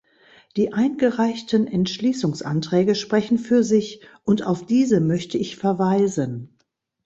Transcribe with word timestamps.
Die 0.57 0.73
eingereichten 0.73 1.67
Entschließungsanträge 1.67 2.95
sprechen 2.95 3.37
für 3.37 3.63
sich, 3.63 4.01
und 4.23 4.41
auf 4.43 4.65
diese 4.65 4.99
möchte 4.99 5.37
ich 5.37 5.57
verweisen. 5.57 6.57